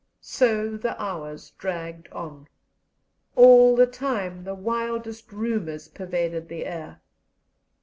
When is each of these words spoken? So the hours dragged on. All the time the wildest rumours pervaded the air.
So 0.19 0.77
the 0.77 0.99
hours 0.99 1.51
dragged 1.59 2.07
on. 2.11 2.47
All 3.35 3.75
the 3.75 3.85
time 3.85 4.45
the 4.45 4.55
wildest 4.55 5.31
rumours 5.31 5.87
pervaded 5.87 6.49
the 6.49 6.65
air. 6.65 7.01